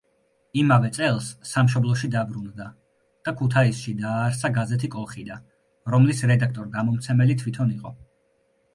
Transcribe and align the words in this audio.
იმავე 0.59 0.87
წელს 0.95 1.27
სამშობლოში 1.49 2.09
დაბრუნდა 2.15 2.67
და 3.29 3.35
ქუთაისში 3.43 3.95
დააარსა 4.01 4.53
გაზეთი 4.59 4.93
„კოლხიდა“, 4.99 5.41
რომლის 5.95 6.27
რედაქტორ-გამომცემელი 6.35 7.43
თვითონ 7.45 7.81
იყო. 7.81 7.99